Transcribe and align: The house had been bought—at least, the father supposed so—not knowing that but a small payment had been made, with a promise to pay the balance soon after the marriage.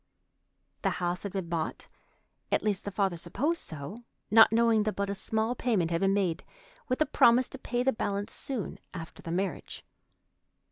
The 0.81 0.89
house 0.97 1.21
had 1.21 1.31
been 1.33 1.47
bought—at 1.47 2.63
least, 2.63 2.85
the 2.85 2.89
father 2.89 3.17
supposed 3.17 3.61
so—not 3.61 4.51
knowing 4.51 4.81
that 4.81 4.95
but 4.95 5.11
a 5.11 5.13
small 5.13 5.53
payment 5.53 5.91
had 5.91 6.01
been 6.01 6.15
made, 6.15 6.43
with 6.87 7.01
a 7.01 7.05
promise 7.05 7.47
to 7.49 7.59
pay 7.59 7.83
the 7.83 7.93
balance 7.93 8.33
soon 8.33 8.79
after 8.95 9.21
the 9.21 9.29
marriage. 9.29 9.85